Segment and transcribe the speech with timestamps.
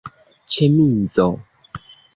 [0.53, 1.29] ĉemizo